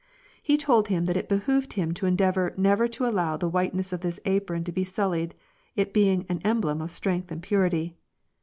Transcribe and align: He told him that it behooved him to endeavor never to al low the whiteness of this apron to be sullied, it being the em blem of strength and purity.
He 0.41 0.57
told 0.57 0.87
him 0.87 1.05
that 1.05 1.15
it 1.15 1.29
behooved 1.29 1.73
him 1.73 1.93
to 1.93 2.07
endeavor 2.07 2.55
never 2.57 2.87
to 2.87 3.05
al 3.05 3.11
low 3.11 3.37
the 3.37 3.47
whiteness 3.47 3.93
of 3.93 4.01
this 4.01 4.19
apron 4.25 4.63
to 4.63 4.71
be 4.71 4.83
sullied, 4.83 5.35
it 5.75 5.93
being 5.93 6.23
the 6.27 6.39
em 6.43 6.59
blem 6.59 6.81
of 6.83 6.89
strength 6.89 7.31
and 7.31 7.39
purity. 7.43 7.95